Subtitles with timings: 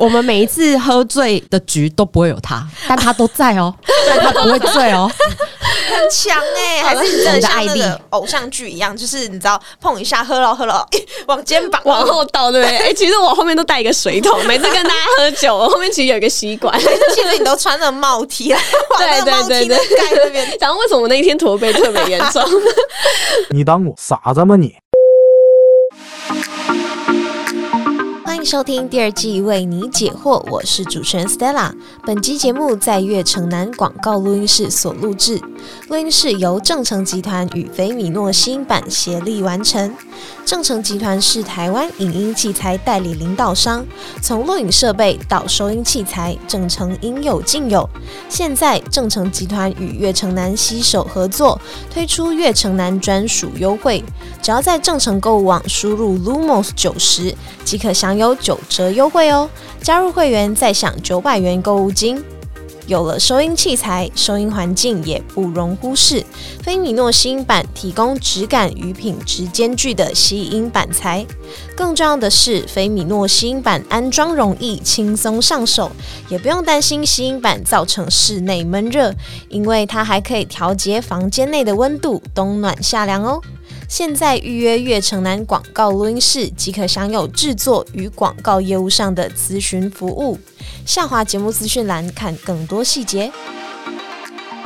[0.04, 3.74] 我们每一次喝醉的局都不会有他，但他都在哦，
[4.08, 5.10] 但他不会醉哦。
[5.90, 10.86] 很强哎、还是你真的像那个偶像剧一样，就是你知道碰一下喝了喝了，
[11.28, 12.78] 往肩膀往后倒，对不对？
[12.78, 16.78] 哎、其实我后面都带一个水桶，每次跟大家喝酒，我后面其实有一个吸管。
[16.78, 20.56] 其实你都穿着帽 T 来对对的对盖那边。
[20.60, 22.42] 然后为什么我那一天驼背特别严重？
[23.50, 24.74] 你当我傻子吗你？
[28.40, 31.70] 迎收听第二季为你解惑，我是主持人 Stella。
[32.06, 35.38] 本集节目在悦城南广告录音室所录制，
[35.88, 39.94] 录音室由正成集团与菲米诺新版协力完成。
[40.46, 43.84] 正成集团是台湾影音器材代理领导商，
[44.22, 47.86] 从录影设备到收音器材，正成应有尽有。
[48.30, 51.60] 现在正成集团与悦城南携手合作，
[51.92, 54.02] 推出悦城南专属优惠，
[54.40, 57.34] 只要在正成购物网输入 Lumos 九十，
[57.64, 59.48] 即可享有九折优惠哦！
[59.82, 62.22] 加入会员再享九百元购物金。
[62.86, 66.24] 有了收音器材，收音环境也不容忽视。
[66.60, 71.24] 菲米诺吸音板提供质感与品质兼具的吸音板材，
[71.76, 75.92] 更重要的是，菲米诺吸音板安装容易，轻松上手，
[76.28, 79.14] 也不用担心吸音板造成室内闷热，
[79.48, 83.40] 因为它还可以调节房间内的温度，冬暖夏凉哦。
[83.90, 90.38] 现在预约悦城南广告录音室，即可享有制作与广告业务上的咨询服务。
[90.86, 93.32] 下滑节目资讯栏看更多细节。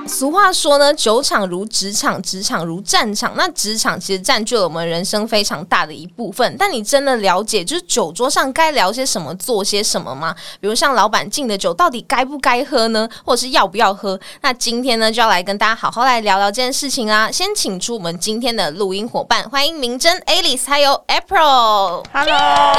[0.06, 3.32] 俗话说呢，酒场如职场，职场如战场。
[3.36, 6.56] 那职场其实占据了我们人生非常大的一部分。
[6.58, 10.34] 但你真的了解，就是酒桌上该聊些什么，做些什么吗？
[10.60, 13.08] 比如像老板敬的酒，到底该不该喝呢？
[13.24, 14.18] 或者是要不要喝？
[14.42, 17.30] 那今天呢，就要来跟大家好好来聊聊这件事情啦。
[17.30, 22.04] 先请出我们今天的录音伙伴，欢迎明真、Alice 还有 April。
[22.12, 22.74] Hello，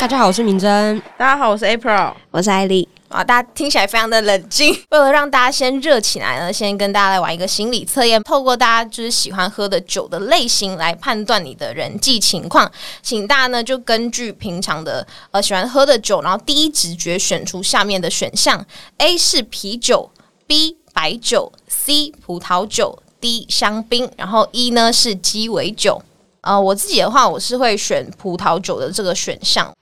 [0.00, 1.00] 大家好，我是明真。
[1.18, 2.12] 大家好，我是 April。
[2.30, 4.76] 我是艾丽，啊，大家听起来非常的冷静。
[4.90, 12.68] 为了让大家先热起来呢，先跟大家来玩一个心理测验，透过大家就是喜欢喝的酒的类型来判断你的人际情况。
[13.02, 18.66] 请大家呢就根据平常的呃喜欢喝的酒，然后第一直觉选出下面的选项
[18.98, 20.10] ：A 是啤酒
[20.48, 26.02] ，B 白酒，C 葡萄酒，D 香槟，然后 E 呢是鸡尾酒。
[26.40, 29.72] 呃，我自己的话，我是会选葡萄酒的这个选项。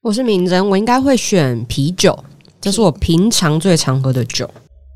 [0.00, 2.24] 我是明真，我应该会选啤酒，
[2.62, 4.48] 这是我平常最常喝的酒。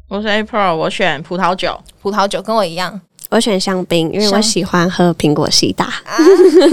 [0.07, 1.77] 我是 April，我选葡萄酒。
[2.01, 6.17] 葡萄酒跟我一样，我选香槟，因为我喜欢喝苹果西打，啊，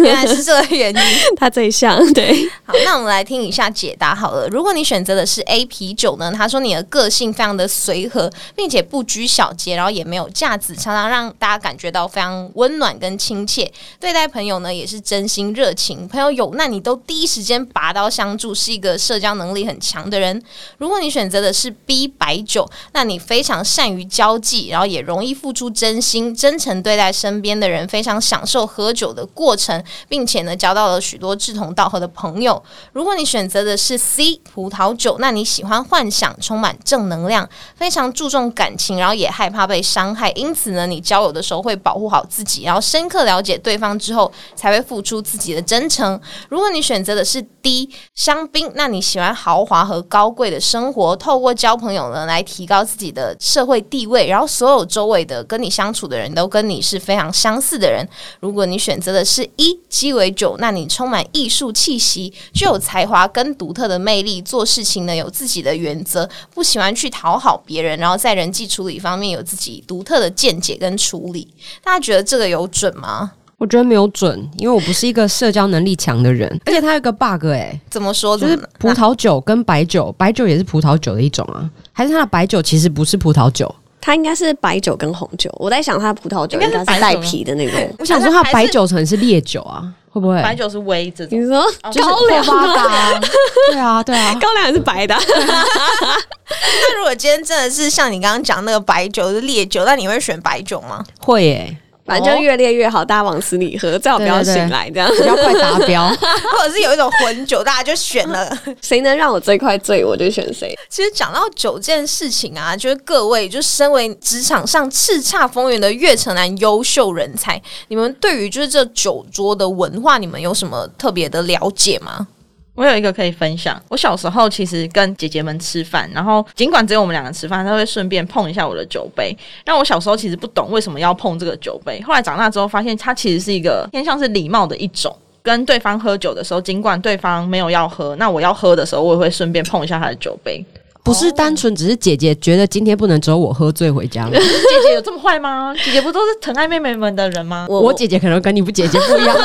[0.03, 1.01] 原来是这个原因。
[1.35, 2.01] 它最像。
[2.13, 4.47] 对，好，那我们来听一下解答好了。
[4.49, 13.71] 如果你选择的是 A 啤酒呢，他说你的个性非常的随和，并且不拘小节，然后也没有架子，常常让大家感觉到非常温暖跟亲切。
[13.99, 20.41] 对待朋友呢也是真心热情，朋友有难你都第一时间拔刀相助，是一个社交能力很强的人。
[20.77, 32.61] 如果你选择的是 B 白酒，那你非常善于交际，然后也容易付出真心、真诚对待身边的人，非常享受喝酒的过程，并且呢交到了许多志同道合的朋友。
[32.91, 46.19] 如果你选择的是 C 葡萄酒，那你喜欢幻想，充满正能量，非常注重感情，然后也害怕被伤害，因此呢，你交友的时候会保护好自己，然后深刻了解对方之后，才会付出自己的真诚。
[46.49, 58.07] 如果你选择的是 D 香槟，那你喜欢豪华和高贵的生活，透过交朋友呢来提高自己的社会地位，然后所有周围的跟你相处的人都跟你是非常相似的人。
[58.39, 71.47] 如果你选择的是一鸡尾酒，那你充满艺术气息，具有才华跟独特的魅力，做事情呢有自己的原则，不喜欢去讨好别人，然后在人际处理方面有自己独特的见解跟处理。
[71.83, 73.31] 大家觉得这个有准吗？
[73.59, 78.37] 我觉得没有准，因为我不是一个社交能力强的人， 而且它有个 bug 哎、怎么说？
[78.37, 83.73] 就是葡萄酒跟白酒，白酒也是葡萄酒的一种啊，还是它的白酒其实不是葡萄酒？
[84.05, 85.49] 它应该是白酒跟红酒。
[85.57, 87.79] 我在想，它的葡萄酒应应该是带白皮的那种。
[87.99, 89.81] 我想说它白酒可能是烈酒啊，
[90.11, 90.41] 会不会？
[90.43, 92.43] 白酒是微这种你，说就是高粱
[93.71, 101.01] 对啊，对啊，高粱也是白的啊， 那如果今天真的是像你刚刚讲那个白酒是烈酒，那你会选白酒吗？
[101.21, 104.89] 会耶、反正就越烈越好，大家往死里喝，最好不要醒来。
[104.89, 106.07] 这样，比较快达标。
[106.51, 108.57] 或者是有一种混酒，大家就选了。
[108.81, 110.77] 谁能让我最快醉，我就选谁。
[110.89, 122.27] 其实讲到酒这件事情啊，就是各位就身为职场上叱咤风云的悦城南优秀人才，你们对于就是这酒桌的文化，你们有什么特别的了解吗？
[122.75, 123.81] 我有一个可以分享。
[123.87, 129.35] 我小时候其实跟姐姐们吃饭，然后尽管只有我们两个吃饭，她会顺便碰一下我的酒杯。
[129.65, 135.15] 让我小时候其实不懂为什么要碰这个酒杯，后来长大之后发现它其实是一个偏向是礼貌的一种。
[135.41, 140.65] 跟对方喝酒的时候，尽管对方没有要喝，那我要喝的时候，我也会顺便碰一下他的酒杯。
[141.03, 144.31] 不是单纯只是姐姐觉得今天不能只有我喝醉回家吗？
[144.31, 144.39] 姐
[144.87, 145.75] 姐有这么坏吗？
[145.83, 147.67] 姐姐不都是疼爱妹妹们的人吗？
[147.69, 149.37] 我我姐姐可能跟你不姐姐不一样，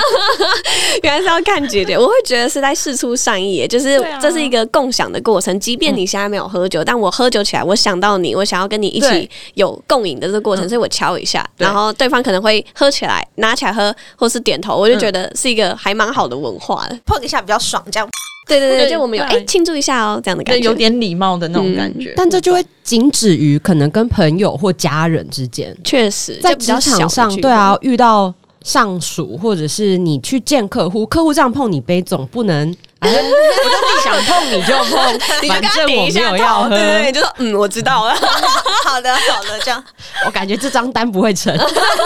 [1.02, 5.58] 原来是要看姐姐，我会觉得是在试出善意，就是这是一个共享的过程。
[5.58, 16.96] 即便你现在没有喝酒，但我喝酒起来，我想到你，我想要跟你一起有共饮的这个过程，所以我敲一下，然后对方可能会喝起来，拿起来喝，或是点头，我就觉得是一个还蛮好的文化的。
[17.04, 18.08] 碰一下比较爽，这样
[18.48, 22.12] 对对对，对就我们有对哎庆祝一下哦，这样的感，觉，有点礼貌的那种感觉。
[22.16, 38.14] 但这就会仅止于可能跟朋友或家人之间，确实在职场上，对啊，，遇到上属或者是你去见客户，客户这样碰你杯，总不能哎， 我就你想碰你就碰，你就跟他反正我没下有要喝对，对对，就说嗯，我知道了，
[38.84, 39.82] 好的好的，这样
[40.26, 41.56] 我感觉这张单不会成。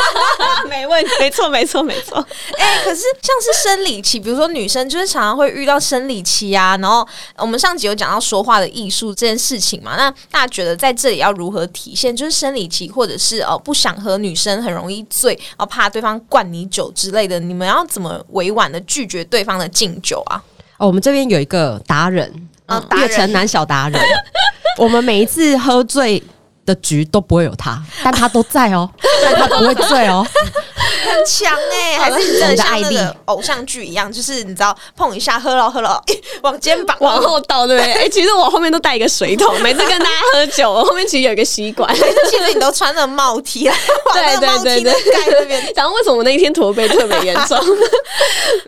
[0.68, 2.18] 没问题，没错没错没错。
[2.58, 7.06] 哎、可是像是生理期，比如说女生就是常常会遇到生理期啊，然后
[7.38, 12.14] 我们上集有讲到说话的艺术这件事情嘛，那大家觉得在这里要如何体现？
[12.14, 20.42] 就是生理期，或者是哦不想喝女生很容易醉，然后怕对方灌你酒之类的，你们要怎么委婉的拒绝对方的敬酒啊？
[20.82, 22.28] 哦，我们这边有一个达人，
[22.66, 24.02] 啊达人月城南小达人，
[24.78, 26.20] 我们每一次喝醉
[26.66, 28.90] 的局都不会有他，但他都在哦，
[29.22, 30.26] 但他不会醉哦。
[30.74, 36.02] 很强哎、 还是你真的像那个偶像剧一样，就是你知道碰一下喝了喝了，
[36.42, 37.92] 往肩膀往后倒，对不对？
[38.04, 41.92] 哎、其实我后面都带一个水桶，每次跟大家喝酒，我后面其实有一个吸管。
[42.30, 43.74] 其实你都穿着帽 T 来
[44.14, 45.72] 把那个对对对盖那边。
[45.74, 47.58] 然后为什么我那一天驼背特别严重？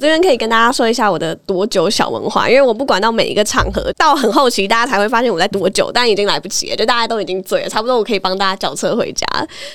[0.00, 9.26] 这边可以跟大家说一下我的躲酒小文化，因为我不管到每一个场合，到很后期大家才会发现我在躲酒，但已经来不及了，就大家都已经醉了，差不多我可以帮大家叫车回家。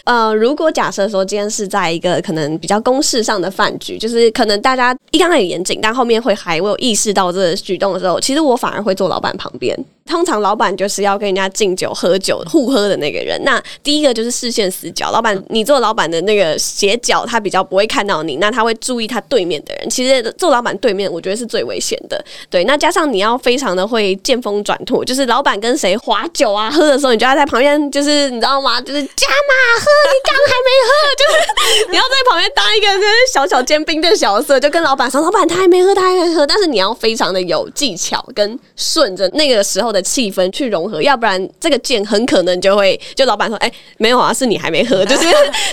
[0.03, 9.77] 呃，如果假设说今天是在一个可能比较公事上的饭局，就是可能大家一刚开始严谨，但后面会还我有意识到这个举动的时候，其实我反而会坐老板旁边。
[10.05, 13.39] 通常老板就是要跟人家敬酒、喝酒、互喝的那个人。
[13.43, 19.87] 那第一个就是视线死角，老板你做老板的那个斜角，他比较不会看到你，那他会注意他对面的人。
[19.87, 22.19] 其实做老板对面，我觉得是最危险的。
[22.49, 28.81] 对，那加上你要非常的会见风转舵，就是老板跟谁划酒啊、喝的时候，你就要在旁边，就是你知道吗？
[28.81, 45.27] 就是加码喝，你刚还没喝，就是你要在旁边当一个就是小小尖兵的角色，就跟老板说，老板他还没喝，他还没喝，但是你要非常的有技巧，跟顺着那个时候的气氛去融合，要不然这个剑很可能就会 就老板说，哎、没有啊，是你还没喝，就是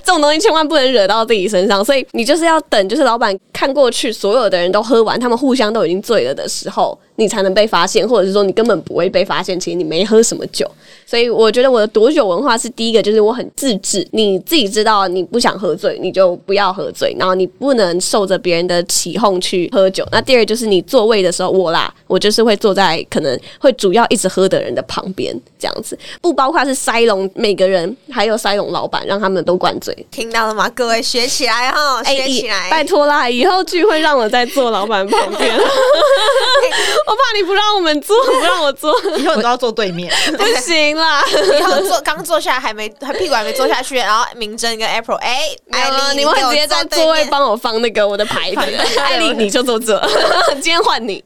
[0.05, 10.71] 这种东西千万不能惹到自己身上，所 以你就是要等，就是老板看过去，所有的人都喝完，他们互相都已经醉了的时候，你才能被发现，或者是说你根本不会被发现，其实你没喝什么酒。
[11.05, 20.07] 所以我觉得我的躲酒文化是第一个，就是我很自制，你自己知道你不想喝醉，你就不要喝醉，然后你不能受着别人的起哄去喝酒。
[20.11, 29.97] 那第二就是你座位的时候，我啦，我就是会坐在可能会主要一直喝的人的旁边，这样子，不包括是塞龙每个人，还有塞龙老板，让他们都灌醉。
[30.11, 30.69] 听到了吗？
[30.71, 32.69] 各位学起来哈，学起来。
[32.69, 35.57] 拜托啦，以后聚会让我在坐老板旁边，
[37.07, 40.13] 我怕你不让我们坐， 不让我坐，以后你都要坐对面。
[40.37, 41.23] 不行啦。
[41.59, 48.61] 以后坐刚坐下来还没，还屁股还没坐下去，然后明真跟 April，哎、艾啊，丽，你们会直接在座位帮我放那个我的牌子，
[49.01, 50.01] 艾丽你就坐这，
[50.55, 51.23] 今天换你。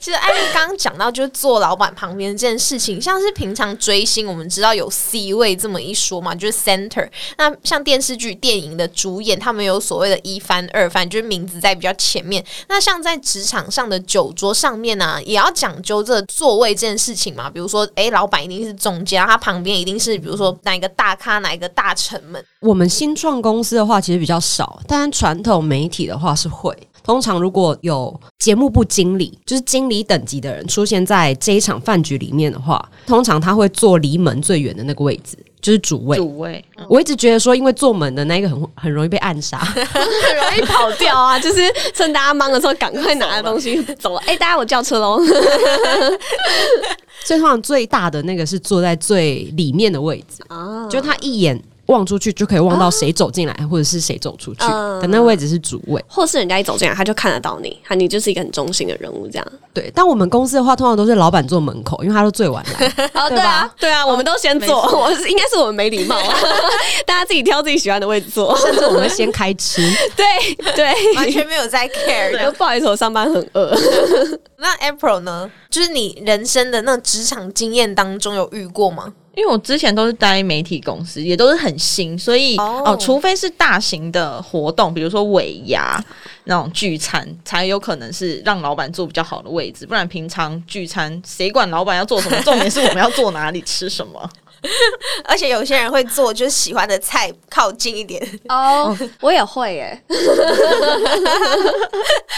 [0.00, 7.08] 其实艾丽刚刚讲到，就是坐老板旁边这件事情，像是平常追星，我们知道有 C 位这么一说嘛，就是 center。
[7.38, 12.44] 那像电视剧、电影的主演，他们有所谓的一番、二番，就是名字在比较前面。
[12.68, 17.50] 那像在职场上的酒桌上面呢、也要讲究这座位这件事情嘛。
[17.50, 22.44] 比如说，哎，老板一定是总监，他旁边一定是比如说哪一个大咖、哪一个大臣们。
[22.60, 26.76] 我们新创公司的话，其实比较少，但传统媒体的话是会。
[27.04, 36.16] 通常如果有节目部经理，就是经理等级的人出现在这一场饭局里面的话，通常他会坐离门最远的那个位置，就是主位。
[36.16, 41.38] 主位，我一直觉得说，因为坐门的那个很很容易被暗杀，很容易跑掉啊！
[41.38, 41.62] 就是
[41.94, 44.20] 趁大家忙的时候，赶快拿着东西走了。
[44.26, 45.20] 哎、大家我叫车喽！
[47.24, 56.02] 所以通常最大的那个是坐在最里面的位置，啊就他一眼望出去就可以望到谁走进来，或者是谁走出去嗯的那个位置是主位。
[56.08, 59.46] 或是人家一走进来，他就看得到你，他你就是一个很中心的人物，这样。
[59.74, 62.86] 对，但我们公司的话，通常都是老板坐门口，因为他都最晚来。
[63.14, 66.36] 哦，对啊，对啊，我们都先坐， 我是应该是我们没礼貌啊，
[67.04, 68.56] 大家自己挑自己喜欢的位置坐。
[68.58, 69.82] 甚至我们先开吃。
[70.14, 70.26] 对
[70.74, 72.52] 对，完全没有在 care 就。
[72.52, 73.74] 不好意思，我上班很饿。
[74.58, 75.50] 那 April 呢？
[75.70, 79.14] 就是你人生的那职场经验当中有遇过吗？
[79.34, 85.98] 因为我之前都是待媒体公司，也都是很新，所以哦哦除非是大型的活动，比如说尾牙
[86.44, 92.38] 那种聚餐，才有可能是让老板坐比较好的位置，不然平常聚餐谁管老板要做什么？
[92.44, 94.30] 重点是我们要坐哪里吃什么。
[95.24, 100.00] 而且有些人会做就是喜欢的菜靠近一点，哦， 我也会耶。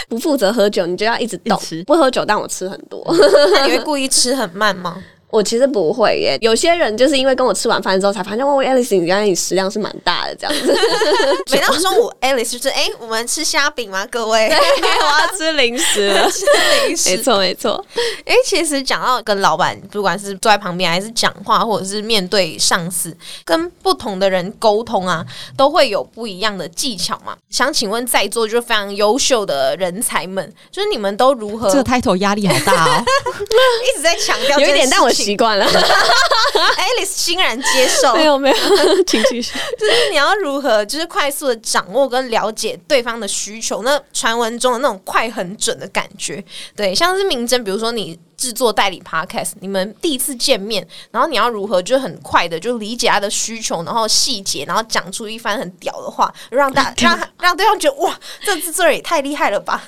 [0.09, 1.61] 不负责喝酒，你就要一直动。
[1.87, 3.05] 不喝酒，但我吃很多。
[3.53, 5.03] 那你会故意吃很慢吗？
[5.35, 6.39] 我其实不会耶。
[6.41, 10.79] 有些人就是因为跟我吃完饭之后才发现，哦，Alice，你原来你食量是蛮大的这样子。
[11.51, 14.07] 每到中午，Alice 就是哎、我们吃虾饼吗？
[14.11, 16.31] 各位， 我要吃零食了。
[16.31, 16.45] 吃
[16.87, 17.23] 零食没。
[17.23, 17.85] 错，没错。
[18.25, 25.25] 哎、其实讲到跟老板，不管是坐在旁边还是讲话，或者是面对上司，跟不同的人沟通啊，
[25.57, 27.37] 都会有不一样的技巧嘛。
[27.51, 33.05] 想请问在座就是非常优秀的人才们，就是你们都如何这个 title 压力好大哦。
[33.85, 35.67] 一直在强调有一点，但我习习惯了。
[36.55, 38.15] Alice 欣然接受。
[38.15, 38.57] 没有，没有，
[39.07, 39.53] 请继续。
[39.79, 46.43] 就是你要如何，就是快速的掌握跟了解对方的需求，那传闻中的那种快很准的感觉，
[46.77, 59.83] 对，像是明真，比如说你制作代理 podcast，你们第一次见面，然后你要如何就很快的就理解他的需求，然后细节，然后讲出一番很屌的话，让大 让让对方觉得哇，这制作人也太厉害了吧！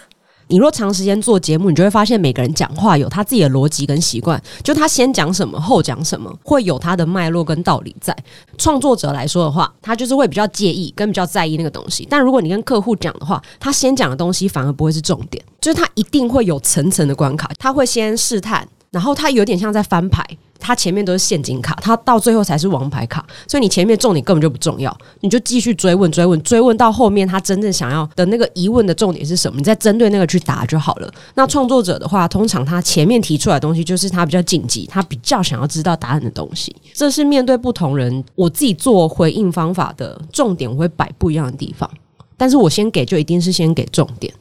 [0.48, 8.16] 你若长时间做节目，你就会发现每个人讲话有他自己的逻辑跟习惯，就他先讲什么，后讲什么，会有他的脉络跟道理在。
[8.56, 12.06] 创作者来说的话，他就是会比较介意跟比较在意那个东西。
[12.08, 20.24] 但如果你跟客户讲的话，他先讲的东西反而不会是重点，就是他一定会有层层的关卡，他会先试探，然后他有点像在翻牌。
[20.58, 31.12] 他前面都是陷阱卡，他到最后才是王牌卡，所以你前面重点根本就不重要，你就继续追问、追问、追问到后面，他真正想要的那个疑问的重点是什么，你再针对那个去答就好了。
[31.34, 36.74] 那创作者的话，通常他前面提出来的东西就是他比较紧急，他比较想要知道答案的东西。
[36.94, 41.88] 这是面对不同人，我自己做回应方法的重点，我会摆不一样的地方。
[42.38, 44.32] 但是我先给就一定是先给重点。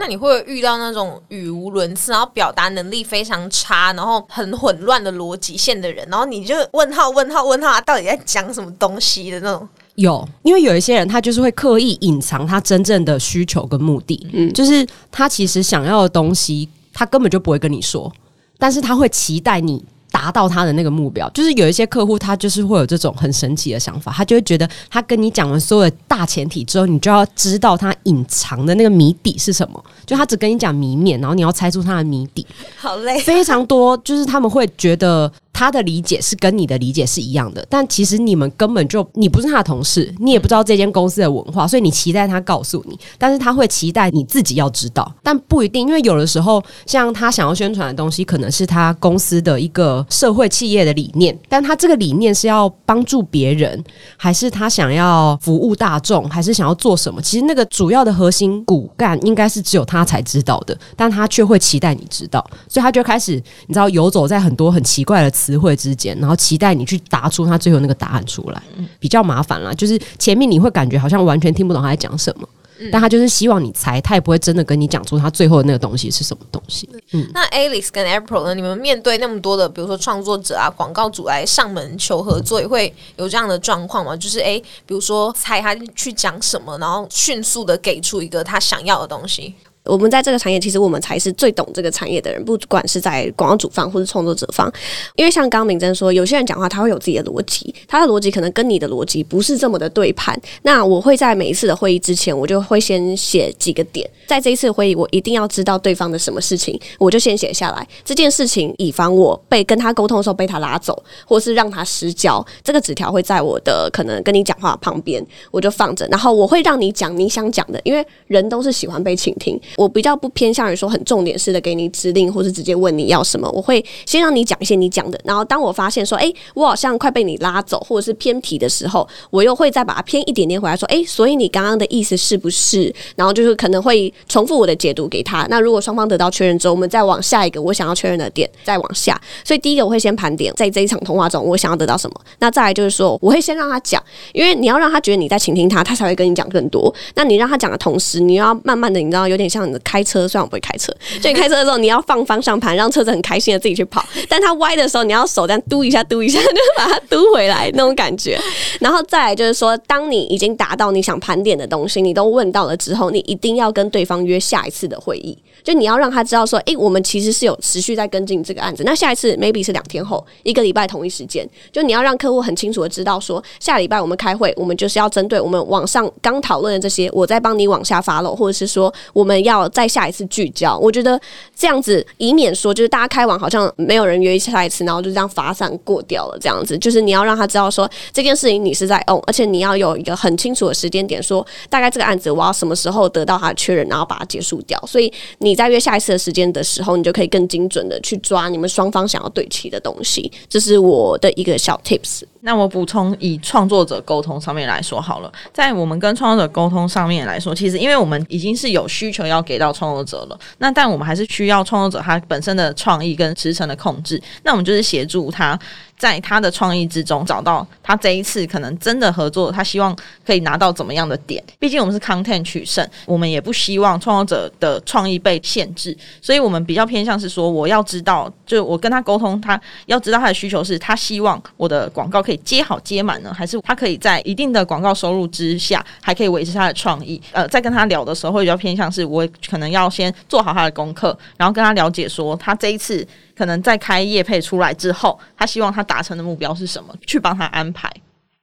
[0.00, 9.68] 那你会有遇到那种语无伦次，然后表达能力非常差，然后很混乱的逻辑线的人，然后你就问号问号问号，他到底在讲什么东西的那种？
[9.96, 18.12] 有，因为有一些人他就是会刻意隐藏他真正的需求跟目的，嗯，就是他其实想要的东西，他根本就不会跟你说，
[18.56, 19.84] 但是他会期待你。
[20.10, 29.82] 达到他的那个目标，就是有一些客户，他就是会有这种很神奇的想法，他就会觉得他跟你讲完所有的大前提之后，你就要知道他隐藏的那个谜底是什么。
[30.06, 32.46] 就他只跟你讲谜面，然后你要猜出他的谜底。
[32.76, 53.82] 好累，非常多，就是他们会觉得他的理解是跟你的理解是一样的，但其实你们根本就你不是他的同事，你也不知道这间公司的文化，所以你期待他告诉你，但是他会期待你自己要知道，但不一定，因为有的时候像他想要宣传的东西，可能是他公司的一个社会企业的理念，但他这个理念是要帮助别人，
[54.16, 57.20] 还是他想要服务大众，还是想要做什么？
[57.20, 63.32] 其实那个主要的核心骨干应该是只有他才知道的，但他却会期待你知道，所以他就开始
[63.66, 68.62] 你知道游走在很多很奇怪的词汇之间，然后期待你去答出他最后那个答案出来，
[68.98, 69.72] 比较麻烦啦。
[69.72, 72.48] 就是前面你会感觉好像完全听不懂他在讲什么。
[72.92, 76.88] 但他就是希望你猜，他也不会真的跟你讲出他最后的那个东西是什么东西。
[77.10, 78.54] 嗯那 Alice 跟 April 呢？
[78.54, 84.16] 你们面对那么多的，比如说创作者啊、广告主来上门求合作，也会有这样的状况吗？
[84.16, 89.52] 就是诶，比如说猜他去讲什么，然后迅速的给出一个他想要的东西。
[89.88, 94.70] 我们在这个产业，其实我们才是最懂这个产业的人，不管是在广告主方或是创作者方。
[95.16, 100.38] 因为像刚刚明真说，有些人讲话他会有自己的逻辑，他的逻辑可能跟你的逻辑不是这么的对盘。
[100.62, 107.88] 那我会在每一次的会议之前，我就会先写几个点，在这一次会议，我一定要知道对方的什么事情，我就先写下来。
[108.04, 116.06] 这件事情，以防我被跟他沟通的时候被他拉走，或是让他失焦，这个纸条会在我的可能跟你讲话旁边，我就放着。
[116.08, 119.58] 然后我会让你讲你想讲的，因为人都是喜欢被倾听。
[119.78, 123.48] 我比较不偏向于说很重点式的给你指令，或是直接问你要什么。
[123.52, 132.92] 我会先让你讲一些你讲的，然后当我发现说，诶，我好像快被你拉走，或者是偏题的时候，我又会再把它偏一点点回来，说，诶，所以你刚刚的意思是不是？
[133.14, 135.46] 然后就是可能会重复我的解读给他。
[135.48, 139.20] 那如果双方得到确认之后，我们再往下一个我想要确认的点再往下。
[139.44, 142.20] 所以第一个我会先盘点在这一场通话中我想要得到什么。
[142.40, 146.92] 那再来就是说，我会先让他讲，因为你要让他觉得你在倾听他，他才会跟你讲更多。
[147.14, 158.38] 那你让他讲的同时，你要慢慢的，你知道，有点像开车，虽然我不会开车，就你开车的时候你要放方向盘，让车子很开心的自己去跑，但它歪的时候你要手这样嘟一下嘟一下，就把它嘟回来那种感觉。
[158.80, 165.36] 然后再来就是说，当你已经达到你想盘点的东西，你都问到了之后，你一定要跟对方约下一次的会议。
[165.64, 168.84] 就你要让他知道说，诶，我们其实是有持续在跟进这个案子。
[168.84, 171.46] 那下一次 maybe 是两天后，一个礼拜同一时间。
[171.72, 180.78] 就你要让客户很清楚的知道说，下礼拜我们开会，我们就是要针对我们网上刚讨论的这些，我再帮你往下发漏，或者是说我们要再下一次聚焦。
[180.78, 181.20] 我觉得
[181.56, 186.38] 这样子，以免说就是大家开完好像没有人约下一次，然后就这样发散过掉了。
[186.40, 194.78] 这样子，就是你要让他知道说这件事情你是在 on，而且你要有一个很清楚的时间点，说大概这个案子我要什么时候得到他的确认，然后把它结束掉。
[194.86, 200.30] 所以你在约下一次的时间的时候，你就可以更精准的去抓你们双方想要对齐的东西。
[200.48, 202.22] 这是我的一个小 tips。
[202.40, 215.58] 那我补充以创作者沟通上面来说好了，在我们跟创作者沟通上面来说，其实因为我们已经是有需求要给到创作者了，那但我们还是需要创作者他本身的创意跟时程的控制，那我们就是协助他。
[215.98, 221.42] 在他的创意之中找到他这一次可能真的合作，他希望可以拿到怎么样的点？
[221.58, 237.20] 毕竟我们是 content 取胜，我们也不希望创作者的创意被限制，所以我们比较偏向是说，我要知道，就我跟他沟通，他要知道他的需求是他希望我的广告可以接好接满呢，还是他可以在一定的广告收入之下，还可以维持他的创意？
[237.32, 243.06] 呃，在跟他聊的时候，会比较偏向是我可能要先做好他的功课，然后跟他了解说，他这一次。
[243.38, 246.94] 可能在开业配出来之后，他希望他达成的目标是什么？
[247.04, 247.90] 去帮他安排。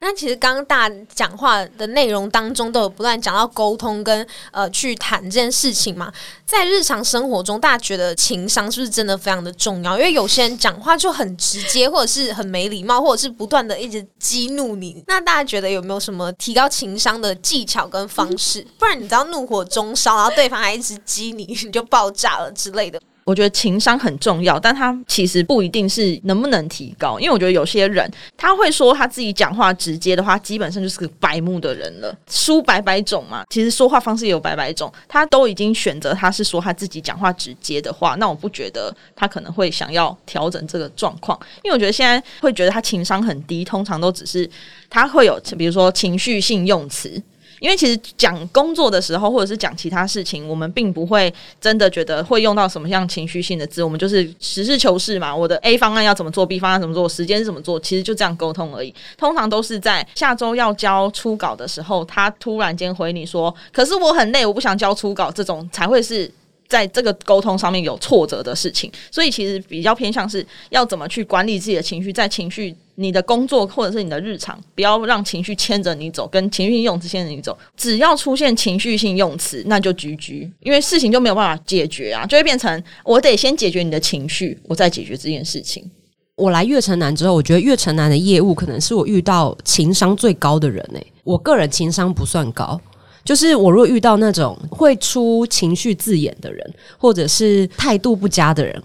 [0.01, 6.11] 那其实刚刚大家讲话的内容当中，都有不断讲到沟通跟呃去谈这件事情嘛。
[6.45, 9.97] 在日常生活中，大家觉得情商是不是真的非常的重要？
[9.97, 15.03] 因为有些人讲话就很直接，或者是很没礼貌，或者是不断的一直激怒你。
[15.07, 18.67] 那大家觉得有没有什么提高情商的技巧跟方式？
[18.77, 23.01] 不然你知道怒火中烧，然后对方还一直激你， 你就爆炸了之类的。
[23.25, 32.15] 我觉得情商很重要，但他其实不一定是能不能提高，因为我觉得有些人他会说他自己讲话直接的话，基本上就是个白目的人了。
[32.29, 44.47] 书百百种嘛，其实说话方式也有百百种，他都已经选择他是说他自己讲话直接的话，那我不觉得他可能会想要调整这个状况，因为我觉得现在会觉得他情商很低，通常都只是
[44.87, 47.19] 他会有比如说情绪性用词。
[47.59, 55.35] 因为其实讲工作的时候，或者是讲其他事情，我们并不会真的觉得会用到什么样情绪性的字，我们就是实事求是嘛。
[55.35, 58.93] 我的 A 方案要怎么做，B 方案怎么做，时间是怎么做，其实就这样沟通而已。
[59.17, 66.31] 通常都是在下周要交初稿的时候，他突然间回你说：“可是我很累，我不想交初稿。”这种才会是。
[66.67, 77.57] 在这个沟通上面有挫折的事情，所以其实比较偏向是要怎么去管理自己的情绪，在情绪你的工作或者是你的日常，不要让情绪牵着你走，跟情绪用词牵着你走。
[77.75, 85.89] 只要出现情绪性用词，那就局局，因为事情就没有办法解决啊，就会变成我得先解决你的情绪，我再解决这件事情。
[86.35, 91.07] 我来月城南之后，我觉得月城南的业务可能是我遇到情商最高的人诶。
[91.23, 92.79] 我个人情商不算高。
[93.23, 98.79] 就是我如果遇到那种会出情绪字眼的人，或者是态度不佳的人，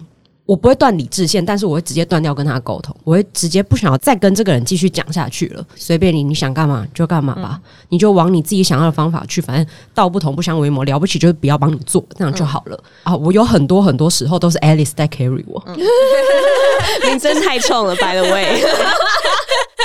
[0.51, 5.65] 我不会断理智线，但是我会直接断掉跟他沟通，我会直接不想要再跟这个人继续讲下去了。
[5.77, 13.15] 随便你，你想干嘛就干嘛吧，你就往你自己想要的方法去，反正道不同不相为谋，了不起就是不要帮你做，这样就好了啊！
[13.15, 15.63] 我有很多很多时候都是 Alice 在 carry 我，
[17.07, 18.61] 名声太冲了，by the way。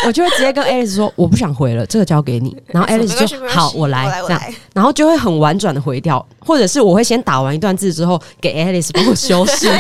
[0.05, 2.57] 我就会直接跟 Alice 说，我不想回了，这个交给你。
[2.67, 4.43] 然后 Alice 就好，我来这样，
[4.75, 9.69] 然后就会很婉转的回掉，或者是我会先打完一段字之后给 Alice 帮我修饰。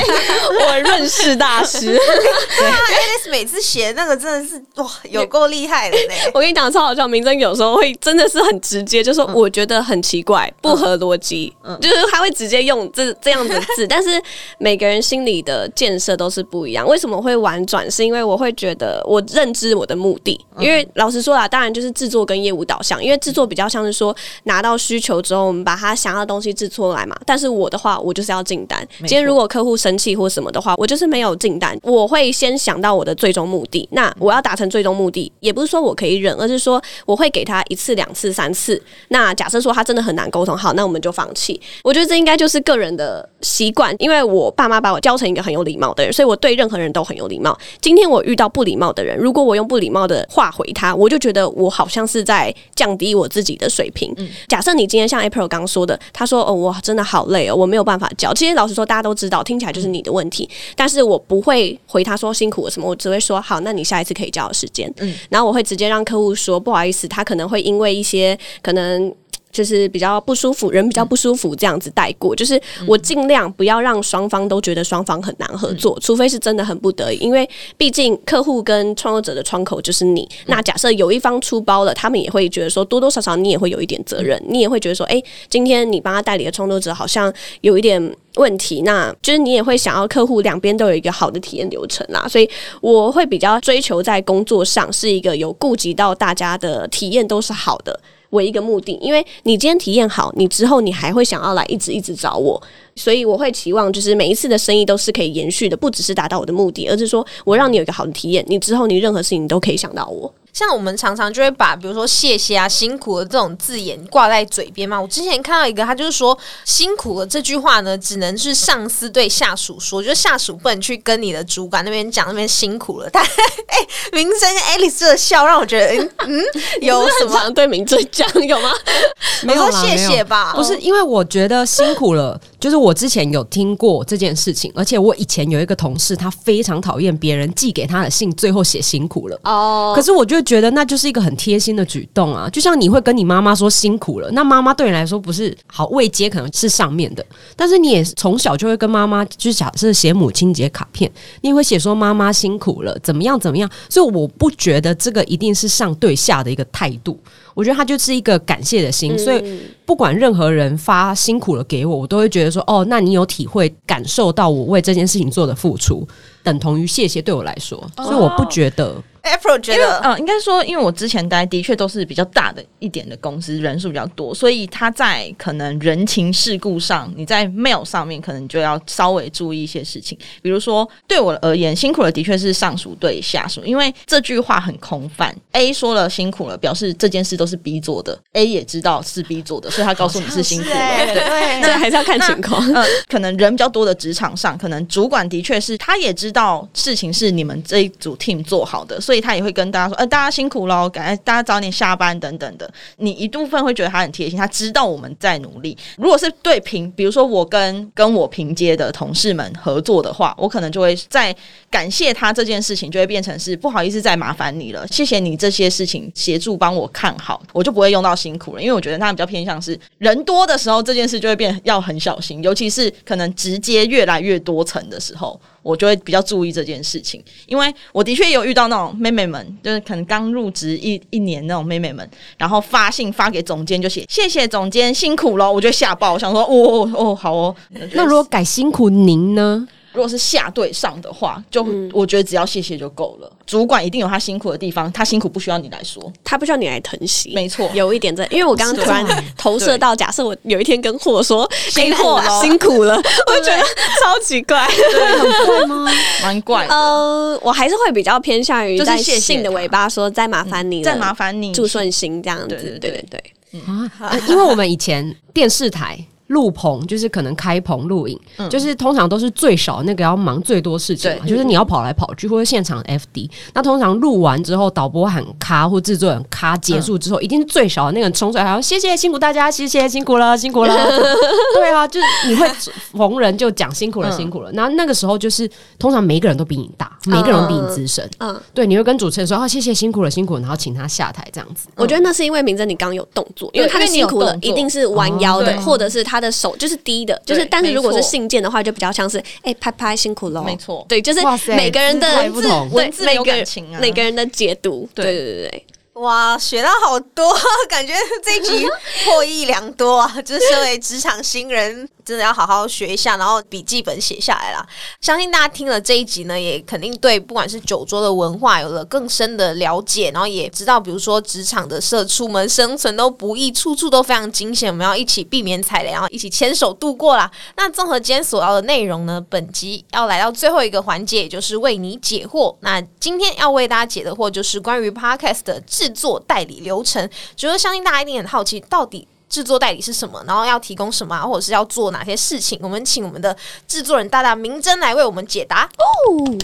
[0.58, 6.14] 我润饰大师， 对，Alice 每次写那个真的是哇，有够厉害的呢。
[6.32, 13.86] 我跟你讲超好笑，明真有时候会真的是很直接，就说我觉得很奇怪，不合逻辑，就是他会直接用这这样的字。
[13.86, 14.18] 但是
[14.56, 16.88] 每个人心里的建设都是不一样。
[16.88, 17.90] 为什么会婉转？
[17.90, 20.06] 是因为我会觉得我认知我的目。
[20.06, 23.02] 目的，因为老实说啦，当然就是制作跟业务导向。
[23.02, 27.16] 因为制作比较像是说拿到需求之后，我们把他想要的东西制作来嘛。
[27.26, 28.86] 但是我的话，我就是要进单。
[28.98, 31.76] 今天如果客户生气或什么的话，我就是没有进单。
[31.82, 33.88] 我会先想到我的最终目的。
[33.92, 38.80] 那我要达成最终目的，也不是说我可以忍，而是说我会给他一次、两次、三次。
[39.08, 41.60] 那假设说他真的很难沟通，好，那我们就放弃。
[41.82, 47.56] 我觉得这应该就是个人的习惯，因为我爸妈把我教成一个很有礼貌的人，所以我对任何人都很有礼貌。
[47.80, 54.14] 今天我遇到不礼貌的人，如果我用不礼貌的话回他，我就觉得我好像是在降低我自己的水平。
[54.48, 60.48] 假设你今天像 April 刚说的，他说：“哦，我真的好累哦，我没有办法教。”其实老实说，大家都知道，听起来就是你的问题。
[60.74, 69.12] 但是我不会回他说辛苦了什么，我只会说：“好，那你下一次可以叫我时间。”嗯，然后我会直接让客户说：“不好意思，他可能会因为一些可能。”
[69.52, 72.36] 就是比较不舒服，人比较不舒服这样子带过。
[72.36, 77.48] 就是我尽量不要让双方都觉得双方很难合作，除非是真的很不得已，因为
[77.78, 80.28] 毕竟客户跟创作者的窗口就是你。
[80.44, 92.26] 那假设有一方出包了，他们也会觉得说多多少少你也会有一点责任，你也会觉得说，哎，今天你帮他代理的创作者好像有一点问题，那就是你也会想要客户两边都有一个好的体验流程啦。
[92.28, 92.48] 所以
[92.80, 97.98] 我会比较追求在工作上是一个有顾及到大家的体验都是好的
[98.30, 102.60] 为一个目的，因为你今天体验好，你之后你还会想要来一直一直找我，
[102.94, 110.32] 所以我会期望就是每一次的生意都是可以延续的，不只是达到我的目的，而是说我让你有一个好的体验，你之后你任何事情你都可以想到我。
[110.56, 114.98] 像我们常常就会把比如说谢谢啊、辛苦了这种字眼挂在嘴边嘛。
[114.98, 123.10] 我之前看到一个，他就是说辛苦了这句话呢，只能是上司对下属说，就是下属不能去跟你的主管那边讲那边辛苦了。
[123.12, 123.22] 但
[123.68, 126.44] 哎，明真 Alice 这笑让我觉得，嗯嗯，
[126.80, 128.72] 有什么对明真讲有吗？
[129.44, 130.54] 没有谢谢吧？
[130.56, 139.38] 不是，因为我觉得辛苦了，就是我之前有听过这件事情，而且我以前有一个同事，他非常讨厌别人寄给他的信最后写辛苦了。
[139.42, 140.46] 哦，可是我就。
[140.46, 157.18] 觉得那就是一个很贴心的举动啊，就像你会跟你妈妈说辛苦了，那妈妈对你来说不是好未接，可能是上面的，但是你也从小就会跟妈妈，就是假设写母亲节卡片，你也会写说妈妈辛苦了，怎么样怎么样，所以我不觉得这个一定是上对下的一个态度，
[157.56, 159.42] 我觉得他就是一个感谢的心，所以
[159.86, 166.06] 不管任何人发辛苦了给我，我都会觉得说哦，那你有体会感受到我为这件事情做的付出，
[166.42, 169.02] 等同于谢谢对我来说，所以我不觉得。
[169.26, 180.16] April 觉得，嗯，应该说，因为我之前待的确都是比较大的一点的公司，人数比较多，所以他在可能人情世故上，你在 mail 上面可能就要稍微注意一些事情。
[180.42, 185.34] 比如说，对我而言，辛苦了的确是上属对下属，因为这句话很空泛。
[185.52, 191.14] A 说了辛苦了，表示这件事都是 B 做的，A 也知道是 B 做的，所以他告诉你是辛苦了。
[191.14, 192.62] 对，那还是要看情况。
[192.72, 199.96] 嗯，可能人比较多的职场上，可能主管的确是他也知道事情是你们这一组 team 做好的，所以他也会跟大家说。
[199.96, 202.70] 呃，大家辛苦喽，赶快大家早点下班等等的。
[202.96, 205.76] 你一部分会觉得他很贴心，他知道我们在努力。
[205.96, 211.34] 如果是对平，比如说我跟跟我平接的同事们合作的话，我可能就会在
[211.70, 218.62] 感谢他这件事情，就会变成是不好意思再麻烦你了，谢谢你这些事情协助帮我看好，我就不会用到辛苦了。
[218.62, 225.40] 因为我觉得他比较偏向是人多的时候，这件事就会变要很小心，尤其是可能直接越来越多层的时候。
[225.66, 237.56] 我就会比较注意这件事情，因为我的确有遇到那种妹妹们，就是可能刚入职一一年那种妹妹们，然后发信发给总监就写谢谢总监辛苦了，我就吓爆，我想说哦哦好哦，
[237.94, 239.66] 那如果改辛苦您呢？
[239.96, 243.32] 如果是下对上的话，就我觉得只要谢谢就够了。
[243.46, 247.32] 主管一定有他辛苦的地方，他辛苦不需要你来说，他不需要你来疼惜。
[247.34, 253.62] 没错，有一点在，因为我刚刚突然投射到，假设我有一天跟货说辛苦了，辛苦了，我就觉得
[254.02, 255.90] 超奇怪，很怪吗？
[256.22, 256.66] 蛮怪。
[256.66, 262.48] 呃，我还是会比较偏向于在信的尾巴说再麻烦你，再麻烦你，祝顺心这样子。
[262.48, 263.90] 对对对对，啊，
[264.28, 265.98] 因为我们以前电视台。
[266.28, 268.18] 录棚就是可能开棚录影，
[268.50, 273.30] 就是通常都是最少那个要忙最多事情，就是你要跑来跑去或者现场 FD。
[273.54, 280.74] 那通常录完之后，导播喊卡或制作人卡结束之后，一定是最少的那个人冲出来，还要谢谢辛苦大家，谢谢辛苦了，辛苦了。
[281.54, 282.50] 对啊，就是你会
[282.92, 284.50] 逢人就讲辛苦了，辛苦了。
[284.50, 288.08] 然后那个时候就是通常每一个人都比你大，每一个人比你资深。
[288.18, 291.68] 嗯，对，你会跟主持人说啊，谢谢辛苦了，辛苦了，然后请他下台这样子。
[291.76, 296.15] 我觉得那是因为明真你刚有动作，因为他的辛苦了一定是弯腰的，或者是他。
[296.16, 303.32] 他的手就是低的，就是但是如果是信件的话，就比较像是哎拍拍辛苦喽，没错，对，就是每个人的文字，文字每个
[303.74, 305.66] 啊，每个人的解读，对对对对。
[305.96, 307.34] 哇，学到好多，
[307.70, 308.66] 感觉这一集
[309.06, 310.20] 获益良多啊！
[310.20, 314.66] 就是身为职场新人，真的要好好学一下，然后笔记本写下来啦。
[315.00, 327.30] 相信大家听了这一集呢，也肯定对不管是酒桌的文化有了更深的了解，然后也知道，比如说职场的社畜们生存都不易，处处都非常惊险，我们要一起避免踩雷，然后一起牵手度过啦。
[327.56, 332.54] 那综合今天所要的内容呢，本集要来到最后一个环节，也就是为你解惑。
[332.60, 335.85] 那今天要为大家解的惑，就是关于 Podcast 的制。
[335.86, 342.58] 制作代理流程，觉得相信大家一定很好奇，到底制作代理是什么，然后要提供什么，或者是要做哪些事情？
[342.62, 343.36] 我们请我们的
[343.68, 346.36] 制作人大大明真来为我们解答哦。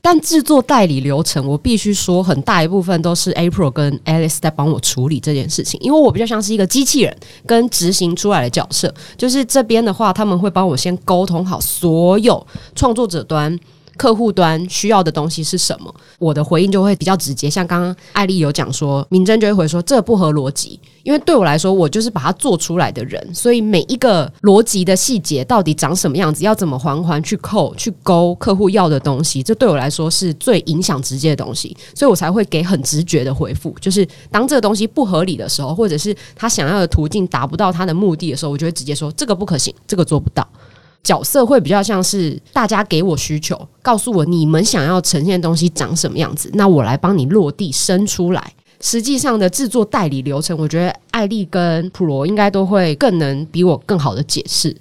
[0.00, 8.92] 但制作代理流程，我必须说，很大一部分都是 April 跟 Alice 在帮我处理这件事情，因为我比较像是一个机器人跟执行出来的角色。
[9.16, 13.58] 就是这边的话，他们会帮我先沟通好所有创作者端。
[13.98, 17.50] 客户端需要的东西是什么，我的回应就会比较直接。
[17.50, 33.74] 像刚刚艾丽有讲说，明真就会回说这不合逻辑，因为对我来说，我就是把它做出来的人，所以每一个逻辑的细节到底长什么样子，要怎么环环去扣去勾客户要的东西，这对我来说是最影响直接的东西，所以我才会给很直觉的回复。
[33.80, 40.46] 就是当这个东西不合理的时候，或者是他想要的途径达不到他的目的的时候，我就会直接说这个不可行，这个做不到。
[41.02, 48.52] 角色会比较像是大家给我需求，告诉我你们想要呈现的东西长什么样子，那我来帮你落地生出来。
[48.80, 54.76] 实际上的制作代理流程，我觉得艾丽跟普罗应该都会更能比我更好的解释。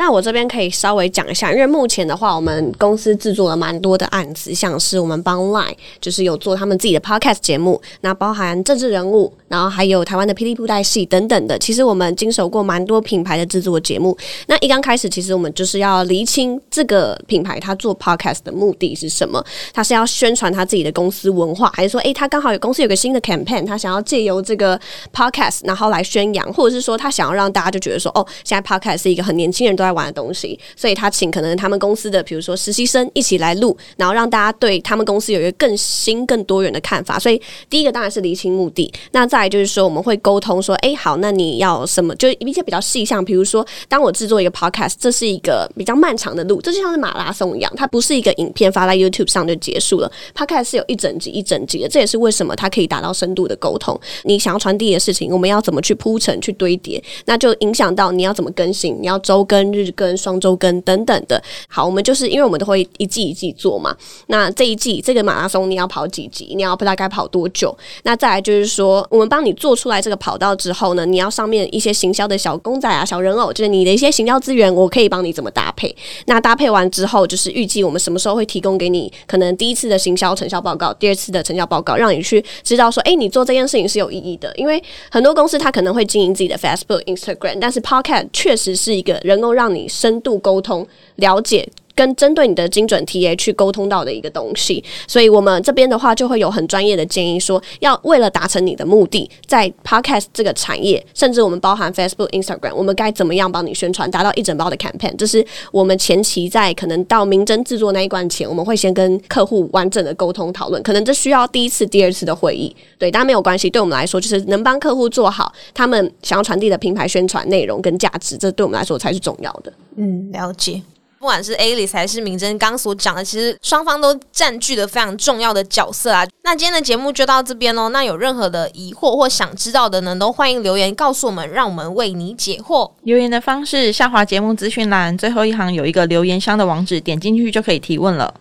[0.00, 11.58] 那我这边可以稍微讲一下，因为目前的话，我们公司制作了蛮多的案子，像是我们帮 Line 就是有做他们自己的 Podcast 节目，那包含政治人物，然后还有台湾的霹雳布袋戏等等的。
[11.58, 14.16] 其实我们经手过蛮多品牌的制作节目。
[14.46, 19.44] 那一刚开始，其实我们就是要厘清这个品牌他做 Podcast 的目的是什么？
[19.74, 24.80] 他是要宣传他自己的公司文化，还是说，诶，他刚好有公司有个新的 campaign，他想要借由这个
[25.12, 37.18] Podcast 然后来宣扬，或者是说他想要让大家就觉得说，哦，现在 Podcast 是一个很年轻人都在玩的东西，所以他请可能他们公司的比如说实习生一起来录，然后让大家对他们公司有一个更新、更多元的看法。
[37.18, 42.14] 所以第一个当然是厘清目的，那再就是说我们会沟通说，哎，好，那你要什么？
[42.16, 50.10] 就一些比较细项，比如说当我制作一个 podcast，这是一个比较漫长的路，这就像是马拉松一样，它不是一个影片发在 YouTube 上就结束了。
[50.34, 53.98] podcast 是有一整集一整集的，这也是为什么它可以达到深度的沟通。
[54.24, 61.40] 你想要传递的事情，我们要怎么去铺陈、去堆叠，那就影响到你要怎么更新，你要周更、更、双周更等等的。
[61.68, 67.76] 好，我们就是因为我们都会一季一季做嘛，那这一季这个马拉松你要跑几集，你要不大概跑多久？
[68.02, 75.94] 那再来就是说，我们帮你做出来这个跑道之后呢，你要上面一些行销的小公仔啊、小人偶，就是你的一些行销资源，我可以帮你怎么搭配。
[76.26, 84.52] 那搭配完之后，就是预计我们什么时候会提供给你，可能第一次的行销成效报告，第二次的成效报告，让你去知道说，哎，你做这件事情是有意义的。
[84.56, 91.68] 因为很多公司它可能会经营自己的 Facebook、Instagram，但是 Podcast 确实是一个能够让你深度沟通、了解。
[92.00, 105.14] 跟针对你的精准 TA 去沟通到的一个东西，所以我们这边的话就会有很专业的建议，说要为了达成你的目的，在 Podcast 这个产业，甚至我们包含 Facebook、Instagram，我们该怎么样帮你宣传，达到一整包的 campaign？
[105.18, 119.70] 这是我们前期在可能到明侦制作那一关前，我们会先跟客户完整的沟通讨论，可能这需要第一次、第二次的会议，对，但没有关系，对我们来说就是能帮客户做好他们想要传递的品牌宣传内容跟价值，这对我们来说才是重要的。
[119.96, 120.80] 嗯，了解。
[121.20, 126.26] 不管是 Alice 还是明真刚所讲的，其实双方都占据了非常重要的角色啊。
[126.44, 127.90] 那今天的节目就到这边喽。
[127.90, 132.90] 那有任何的疑惑或想知道的呢，都欢迎留言告诉我们，让我们为你解惑。
[133.02, 138.32] 留言的方式下滑节目资讯栏最后一行有一个留言箱的网址，点进去就可以提问了。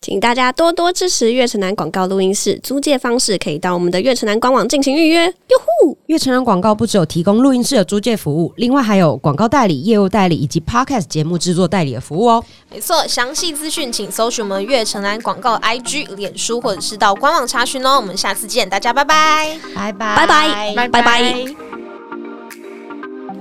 [0.00, 5.26] 请大家多多支持月城南广告录音室，租借方式可以到我们的月城南官网进行预约。
[5.26, 5.98] 哟呼！
[6.06, 12.44] 月城南广告不只有提供录音室的租借服务，另外还有广告代理、业务代理以及 Podcast 节目制作代理的服务哦。
[12.70, 17.96] 没错，详细资讯请搜寻我们月城南广告 IG、脸书或者是到官网查询哦。
[17.96, 21.95] 我们下次见，大家拜拜，拜拜，拜拜，拜拜。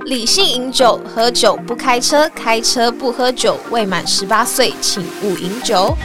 [0.06, 3.58] 理性饮酒，喝酒不开车，开车不喝酒。
[3.72, 5.98] 未满十八岁，请勿饮酒。